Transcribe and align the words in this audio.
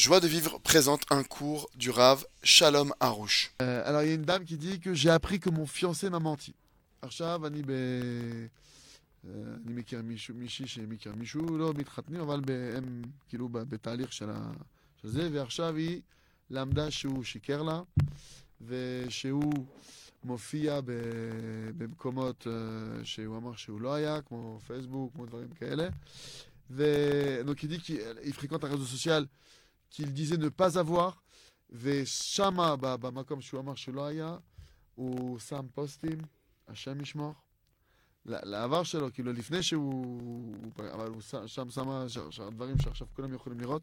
Joie 0.00 0.21
de 0.21 0.27
vivre 0.27 0.57
présente 0.59 1.03
un 1.09 1.23
cours 1.23 1.69
du 1.75 1.89
Rav 1.89 2.25
Shalom 2.43 2.93
Harouche. 3.01 3.51
Euh, 3.61 3.83
alors 3.85 4.03
il 4.03 4.07
y 4.07 4.11
a 4.11 4.13
une 4.13 4.21
dame 4.21 4.45
qui 4.45 4.55
dit 4.57 4.79
que 4.79 4.93
j'ai 4.93 5.09
appris 5.09 5.39
que 5.41 5.49
mon 5.49 5.65
fiancé 5.65 6.09
m'a 6.09 6.19
menti. 6.19 6.53
עכשיו 7.01 7.47
אני 7.47 7.61
ב... 7.61 7.69
אה, 7.71 9.29
אני 9.65 9.73
מכיר 9.73 10.01
מישהו, 10.01 10.35
מישהי 10.35 10.67
שמכיר 10.67 11.15
מישהו, 11.15 11.57
לא 11.57 11.73
מתחתנים, 11.73 12.21
אבל 12.21 12.41
ב- 12.45 12.73
הם 12.77 13.01
כאילו 13.29 13.49
ב- 13.49 13.57
בתהליך 13.59 14.13
של, 14.13 14.29
ה... 14.29 14.51
של 15.01 15.07
זה, 15.09 15.29
ועכשיו 15.33 15.75
היא 15.75 16.01
למדה 16.49 16.91
שהוא 16.91 17.23
שיקר 17.23 17.61
לה, 17.63 17.81
ושהוא 18.67 19.53
מופיע 20.23 20.79
ב... 20.85 20.91
במקומות 21.77 22.47
אה, 22.47 22.53
שהוא 23.05 23.37
אמר 23.37 23.55
שהוא 23.55 23.81
לא 23.81 23.93
היה, 23.93 24.21
כמו 24.21 24.59
פייסבוק, 24.67 25.13
כמו 25.13 25.25
דברים 25.25 25.49
כאלה. 25.59 25.89
ודוק 26.73 27.59
il 27.63 27.67
dit 27.67 27.79
qu'il 27.81 27.99
il 28.23 28.33
fréquente 28.33 28.63
un 28.63 28.69
réseau 28.69 28.85
social 28.85 29.25
Qu'il 29.91 30.13
disait 30.13 30.37
ne 30.37 30.49
pas 30.49 30.77
avoir, 30.77 31.11
ושמה, 31.69 32.75
במקום 32.75 33.41
שהוא 33.41 33.59
אמר 33.59 33.75
שלא 33.75 34.05
היה, 34.05 34.37
הוא 34.95 35.39
שם 35.39 35.65
פוסטים, 35.73 36.17
השם 36.67 37.01
ישמור. 37.01 37.33
לעבר 38.25 38.83
שלו, 38.83 39.13
כאילו 39.13 39.33
לפני 39.33 39.63
שהוא... 39.63 40.55
אבל 40.93 41.07
הוא 41.07 41.21
שם 41.47 41.69
שמה 41.69 42.05
דברים 42.51 42.79
שעכשיו 42.79 43.07
כולם 43.15 43.33
יכולים 43.33 43.59
לראות. 43.59 43.81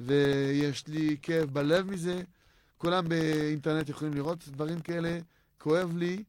ויש 0.00 0.86
לי 0.86 1.16
כאב 1.22 1.50
בלב 1.50 1.90
מזה. 1.90 2.22
כולם 2.78 3.08
באינטרנט 3.08 3.88
יכולים 3.88 4.14
לראות 4.14 4.48
דברים 4.48 4.80
כאלה. 4.80 5.18
כואב 5.58 5.96
לי, 5.96 6.24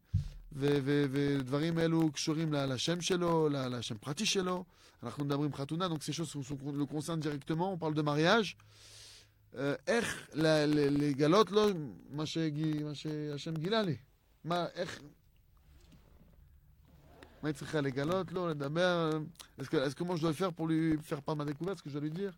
ודברים 0.52 1.78
אלו 1.78 2.12
קשורים 2.12 2.52
ל- 2.52 2.66
לשם 2.73 3.01
שלו, 3.01 3.48
ל- 3.48 3.69
לשם 3.77 3.98
פרטי 3.98 4.27
שלו. 4.27 4.65
אנחנו 5.02 5.24
מדברים 5.24 5.55
חתונה, 5.55 5.87
donc 5.87 5.98
ces 6.02 6.12
choses 6.12 6.30
sont- 6.30 6.42
sont- 6.48 6.77
le 6.78 6.87
concernent 6.87 7.20
directement, 7.20 7.73
on 7.74 7.78
parle 7.78 7.95
de 7.95 8.02
mariage. 8.02 8.55
אה, 9.55 9.74
איך 9.87 10.28
ל- 10.34 10.46
ל- 10.66 11.02
לגלות 11.05 11.51
לו 11.51 11.62
מה 12.10 12.27
שגי- 12.27 12.82
מה 12.82 12.95
שהשם 12.95 13.54
גילה 13.57 13.82
לי? 13.82 13.96
מה, 14.45 14.66
איך... 14.74 15.01
מה 17.43 17.49
היא 17.49 17.54
צריכה 17.54 17.80
לגלות 17.80 18.32
לו, 18.32 18.49
לדבר 18.49 19.10
Est-ce 19.59 19.68
que, 19.71 19.76
est-ce 19.76 19.95
que 19.95 20.04
moi 20.04 20.16
je 20.16 20.21
dois 20.23 20.30
le 20.30 20.37
faire 20.43 20.52
pour 20.52 20.66
lui 20.68 20.99
faire 21.10 21.23
part 21.23 21.35
de 21.37 21.38
ma 21.38 21.45
découverte, 21.45 21.79
ce 21.79 21.82
que 21.82 21.90
je 21.90 21.99
dois 21.99 22.09
lui 22.09 22.10
dire 22.10 22.32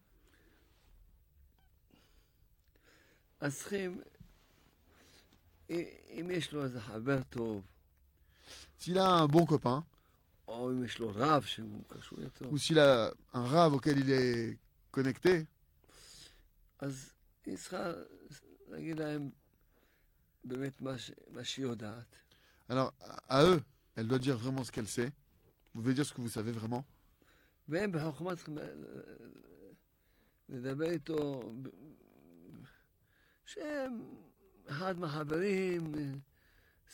אז 3.41 3.56
צריכים, 3.58 4.00
אם- 5.70 5.84
אם 6.11 6.30
יש 6.33 6.52
לו 6.52 6.64
איזה 6.64 6.80
חבר 6.80 7.22
טוב, 7.22 7.62
s'il 8.84 8.98
a 8.98 9.09
un 9.09 9.28
bon 9.28 9.45
copain, 9.45 9.86
ou 12.52 12.58
s'il 12.58 12.80
a 12.80 13.14
un 13.31 13.45
rave 13.45 13.76
auquel 13.76 14.00
il 14.00 14.12
est 14.12 14.59
connecté, 14.92 15.48
alors 22.67 22.94
à 23.30 23.45
eux, 23.45 23.61
elle 23.95 24.09
doit 24.09 24.20
dire 24.20 24.38
vraiment 24.38 24.66
ce 24.66 24.72
qu'elle 24.73 24.89
sait. 24.89 25.14
Vous 25.73 25.81
pouvez 25.81 25.94
dire 25.94 26.06
ce 26.06 26.11
que 26.11 26.20
vous 26.20 26.28
savez 26.28 26.52
vraiment. 26.52 26.84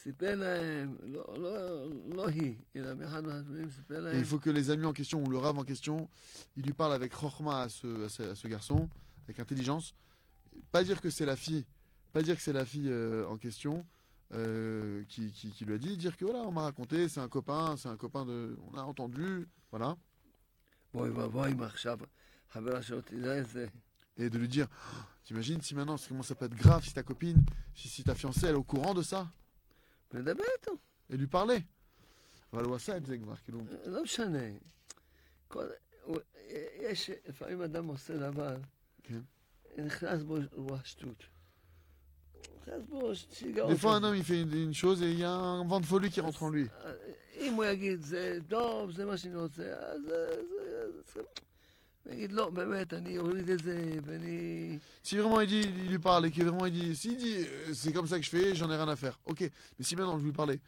סיפר 0.03 0.34
להם, 0.34 0.97
לא, 1.03 1.25
לא, 1.39 1.89
לא 2.14 2.28
היא, 2.28 2.56
אלא 2.77 2.94
מאחד 2.94 3.25
מהחברים 3.25 3.70
סיפר 3.70 3.94
Et 3.94 4.00
להם, 4.00 4.20
il 4.20 4.25
faut 4.25 4.39
que 4.39 4.50
les 4.50 4.70
amis 4.70 4.86
en 4.86 4.92
question 4.92 5.22
ou 5.25 5.30
le 5.30 5.39
rave 5.39 5.58
en 5.58 5.64
question, 5.64 6.08
il 6.56 6.64
lui 6.64 6.72
parle 6.72 6.92
avec 6.92 7.12
chorma 7.12 7.62
à 7.62 7.69
ce, 7.69 8.05
à 8.05 8.08
ce, 8.08 8.22
à 8.22 8.34
ce 8.34 8.48
garçon, 8.48 8.89
avec 9.25 9.41
intelligence. 9.41 9.94
Pas 10.72 10.84
dire 10.84 11.00
que 11.00 11.11
c'est 11.11 11.27
la 11.27 11.36
fille, 11.36 11.64
pas 12.12 12.22
dire 12.22 12.36
que 12.36 12.42
c'est 12.42 12.53
la 12.53 12.64
fille 12.64 12.91
euh, 12.91 13.27
en 13.28 13.36
question 13.39 13.86
euh, 14.33 15.05
qui, 15.08 15.30
qui, 15.33 15.50
qui 15.53 15.64
lui 15.64 15.75
a 15.75 15.78
dit, 15.78 15.97
dire 15.97 16.17
que 16.17 16.25
voilà, 16.25 16.41
on 16.41 16.53
m'a 16.53 16.62
raconté, 16.62 17.08
c'est 17.08 17.20
un 17.20 17.28
copain, 17.28 17.77
c'est 17.77 17.89
un 17.89 17.96
copain 17.96 18.24
de. 18.24 18.57
On 18.73 18.77
a 18.79 18.83
entendu, 18.83 19.46
voilà. 19.70 19.96
בואי 20.95 21.11
ואבוי 21.11 21.52
אם 21.52 21.62
עכשיו 21.62 21.98
חברה 22.52 22.83
שלו 22.83 23.01
תדע 23.01 23.39
את 23.40 23.48
זה. 23.48 23.67
Et 24.17 24.30
de 24.30 24.39
lui 24.39 24.46
dire, 24.46 24.68
Oh, 24.70 24.96
t'imagines 25.24 25.61
si 25.61 25.74
maintenant, 25.74 25.96
comment 26.08 26.23
ça 26.23 26.36
peut 26.36 26.45
être 26.45 26.55
grave 26.55 26.85
si 26.85 26.95
ta 26.95 27.02
copine, 27.02 27.45
si, 27.74 27.89
si 27.89 28.05
ta 28.05 28.14
fiancée, 28.14 28.46
elle 28.46 28.55
est 28.55 28.58
au 28.58 28.62
courant 28.62 28.95
de 28.95 29.02
ça, 29.02 29.29
ולדבר 30.14 30.45
איתו. 30.58 30.73
et 31.11 31.17
lui 31.17 31.27
parler. 31.33 31.61
אבל 32.52 32.64
הוא 32.64 32.74
עשה 32.74 32.96
את 32.96 33.07
זה 33.07 33.18
כבר, 33.18 33.36
כאילו. 33.36 33.61
לא 33.86 34.02
משנה. 34.02 34.39
כל, 35.48 35.64
הוא- 36.02 36.18
יש, 36.80 37.11
לפעמים 37.29 37.62
אדם 37.62 37.86
עושה 37.86 38.17
דבר, 38.17 38.57
כן. 39.02 39.20
נכנס 39.79 40.23
בו 40.23 40.36
רוח 40.52 40.85
שטות. 40.85 41.24
נכנס 42.62 42.83
בו 42.89 43.11
שיגעון. 43.14 43.73
Des 43.73 43.77
fois, 43.77 43.95
un 43.95 43.98
כזה. 43.98 44.07
homme, 44.07 44.14
il 44.17 44.24
fait 44.24 44.40
une, 44.42 44.52
une 44.68 44.74
chose 44.74 45.02
et 45.02 45.11
il 45.12 45.18
y 45.18 45.24
a 45.24 45.30
un 45.30 45.64
vent 45.67 45.80
de 45.80 45.86
folie 45.86 46.11
qui 46.11 46.20
rentre 46.20 46.42
en 46.42 46.51
lui. 46.51 46.68
אם 47.40 47.55
הוא 47.55 47.64
יגיד, 47.64 48.01
זה 48.01 48.39
טוב, 48.48 48.90
זה 48.90 49.05
מה 49.05 49.17
שאני 49.17 49.36
רוצה, 49.36 49.62
אז 49.62 50.01
זה... 52.05 52.11
זה- 52.11 52.14
זה- 52.14 52.14
הוא 52.14 52.14
יגיד, 52.14 52.33
לא, 52.33 52.51
באמת, 52.51 52.95
אני 52.95 53.18
אוריד 53.18 53.51
את 53.51 53.58
זה, 53.62 53.98
ואני... 54.05 54.79
Si 55.05 55.17
vraiment 55.17 55.40
il 55.40 55.46
dit, 55.48 55.61
il 55.62 55.89
lui 55.90 55.98
parle 55.98 56.27
et 56.27 56.30
qu'il 56.30 56.45
vraiment 56.45 56.67
il 56.67 56.73
dit, 56.73 56.95
s'il 56.96 57.17
dit 57.17 57.36
euh, 57.39 57.73
c'est 57.73 57.92
comme 57.95 58.07
ça 58.07 58.18
que 58.18 58.24
je 58.24 58.30
fais, 58.30 58.55
j'en 58.55 58.70
ai 58.70 58.77
rien 58.77 58.89
à 58.89 58.96
faire. 58.96 59.18
Ok, 59.24 59.40
mais 59.79 59.85
si 59.85 59.96
maintenant 59.96 60.18
je 60.18 60.24
lui 60.24 60.33
parlais, 60.33 60.61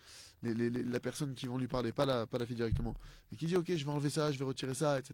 les, 0.42 0.54
les- 0.54 0.70
les- 0.70 0.82
la 0.82 1.00
personne 1.00 1.34
qui 1.34 1.46
vont 1.46 1.58
lui 1.58 1.68
parler, 1.68 1.92
pas 1.92 2.06
la, 2.06 2.26
pas 2.26 2.38
la 2.38 2.46
fille 2.46 2.56
directement, 2.56 2.94
et 3.32 3.36
qui 3.36 3.46
dit 3.46 3.56
ok, 3.56 3.68
je 3.80 3.84
vais 3.84 3.90
enlever 3.90 4.10
ça, 4.10 4.32
je 4.32 4.38
vais 4.38 4.44
retirer 4.44 4.74
ça, 4.74 4.98
etc. 4.98 5.12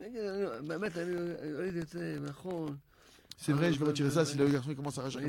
אני 0.00 0.08
אגיד, 0.08 0.20
אני- 0.20 0.68
באמת, 0.68 0.96
אני 0.98 1.14
אוריד 1.54 1.76
את 1.76 1.88
זה, 1.88 2.18
נכון. 2.20 2.76
C'est 3.37 3.53
vrai, 3.53 3.73
je 3.73 3.79
vais 3.79 3.85
retirer 3.85 4.11
ça 4.11 4.25
si 4.25 4.37
le 4.37 4.47
garçon 4.47 4.73
commence 4.75 4.97
à 4.97 5.03
rager. 5.03 5.19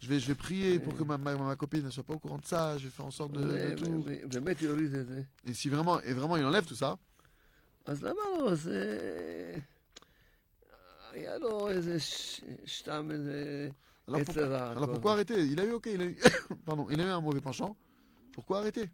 Je 0.00 0.08
vais, 0.08 0.20
je 0.20 0.26
vais 0.26 0.34
prier 0.34 0.78
pour 0.78 0.94
que 0.94 1.02
ma, 1.02 1.16
ma, 1.16 1.34
ma, 1.34 1.56
copine 1.56 1.82
ne 1.82 1.90
soit 1.90 2.02
pas 2.02 2.12
au 2.14 2.18
courant 2.18 2.38
de 2.38 2.44
ça. 2.44 2.76
Je 2.76 2.84
vais 2.84 2.90
faire 2.90 3.06
en 3.06 3.10
sorte 3.10 3.32
de, 3.32 3.74
tout. 3.74 4.04
Et 5.46 5.54
si 5.54 5.68
vraiment, 5.68 6.00
et 6.02 6.12
vraiment 6.12 6.36
il 6.36 6.44
enlève 6.44 6.66
tout 6.66 6.74
ça 6.74 6.98
alors, 14.06 14.20
alors 14.76 14.90
pourquoi 14.90 15.12
arrêter? 15.12 15.42
Il 15.44 15.58
a 15.60 15.64
eu 15.64 15.72
ok, 15.72 15.88
il 15.92 16.02
a 16.02 16.04
eu, 16.04 16.18
pardon, 16.66 16.86
il 16.90 17.00
a 17.00 17.04
eu 17.04 17.08
un 17.08 17.20
mauvais 17.20 17.40
penchant. 17.40 17.76
Pourquoi 18.32 18.58
arrêter? 18.58 18.90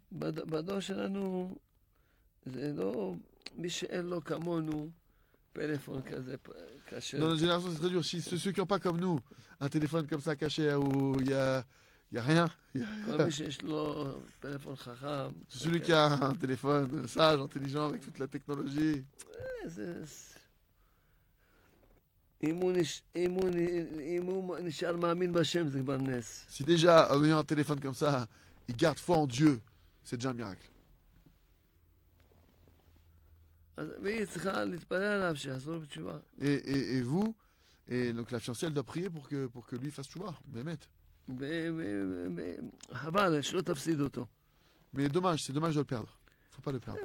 Dans 7.19 7.27
notre 7.27 7.39
génération, 7.39 7.69
c'est 7.71 7.79
très 7.79 7.89
dur. 7.89 8.03
Ceux, 8.03 8.51
qui 8.51 8.59
n'ont 8.59 8.65
pas 8.65 8.79
comme 8.79 8.99
nous 8.99 9.19
un 9.59 9.69
téléphone 9.69 10.07
comme 10.07 10.21
ça 10.21 10.35
caché 10.35 10.69
hein, 10.69 10.77
où 10.77 11.15
il 11.19 11.29
y 11.29 11.33
a, 11.33 11.63
y 12.11 12.17
a 12.17 12.23
rien. 12.23 12.49
Celui 15.47 15.81
qui 15.81 15.93
a 15.93 16.05
un 16.05 16.33
téléphone 16.35 17.07
sage, 17.07 17.39
intelligent, 17.39 17.89
avec 17.89 18.01
toute 18.01 18.17
la 18.17 18.27
technologie. 18.27 19.03
Si 26.49 26.63
déjà, 26.63 27.13
en 27.13 27.23
ayant 27.23 27.37
un 27.37 27.43
téléphone 27.43 27.79
comme 27.79 27.93
ça, 27.93 28.27
il 28.67 28.75
garde 28.75 28.97
foi 28.97 29.17
en 29.17 29.27
Dieu, 29.27 29.61
c'est 30.03 30.15
déjà 30.17 30.31
un 30.31 30.33
miracle. 30.33 30.67
Et, 36.39 36.97
et, 36.97 37.01
vous, 37.01 37.35
et 37.87 38.13
donc 38.13 38.31
la 38.31 38.39
fiancée, 38.39 38.65
elle 38.65 38.73
doit 38.73 38.83
prier 38.83 39.09
pour 39.09 39.27
que, 39.27 39.47
pour 39.47 39.65
que 39.65 39.75
lui 39.75 39.91
fasse 39.91 40.07
chouva, 40.07 40.33
Mehmet. 40.51 40.77
Mais 44.93 45.07
dommage, 45.09 45.43
c'est 45.43 45.53
dommage 45.53 45.75
de 45.75 45.79
le 45.79 45.85
perdre. 45.85 46.17
faut 46.51 46.61
pas 46.61 46.71
le 46.71 46.79
perdre. 46.79 46.99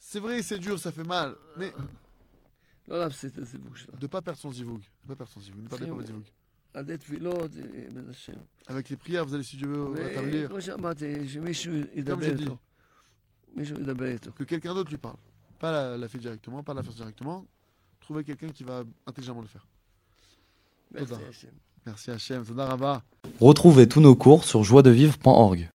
C'est 0.00 0.20
vrai, 0.20 0.42
c'est 0.42 0.58
dur, 0.58 0.78
ça 0.78 0.92
fait 0.92 1.04
mal. 1.04 1.36
Mais. 1.56 1.72
De 3.92 4.02
ne 4.02 4.06
pas 4.06 4.22
perdre 4.22 4.40
son 4.40 4.50
zivoug. 4.50 4.82
Zivoug. 6.06 6.24
Avec 8.66 8.88
les 8.90 8.96
prières, 8.96 9.24
vous 9.24 9.34
allez, 9.34 9.42
si 9.42 9.56
Dieu 9.56 9.66
veut, 9.68 9.84
rétablir. 9.84 10.48
Que 14.34 14.44
quelqu'un 14.44 14.74
d'autre 14.74 14.90
lui 14.90 14.98
parle. 14.98 15.16
Pas 15.58 15.72
la, 15.72 15.96
la 15.96 16.08
fille 16.08 16.20
directement, 16.20 16.62
pas 16.62 16.74
la 16.74 16.82
faire 16.82 16.92
directement. 16.92 17.44
Trouvez 18.00 18.22
quelqu'un 18.22 18.48
qui 18.50 18.62
va 18.64 18.84
intelligemment 19.06 19.40
le 19.40 19.48
faire. 19.48 19.66
Merci 21.86 22.10
Hachem. 22.10 22.44
Retrouvez 23.40 23.88
tous 23.88 24.00
nos 24.00 24.14
cours 24.14 24.44
sur 24.44 24.62
joiedevivre.org. 24.62 25.66